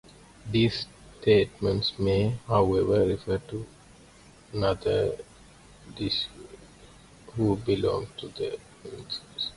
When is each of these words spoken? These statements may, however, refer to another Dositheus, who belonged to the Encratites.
These 0.51 0.87
statements 1.21 1.93
may, 1.99 2.29
however, 2.47 3.05
refer 3.05 3.37
to 3.37 3.67
another 4.51 5.15
Dositheus, 5.91 6.25
who 7.33 7.55
belonged 7.57 8.07
to 8.17 8.27
the 8.29 8.57
Encratites. 8.83 9.19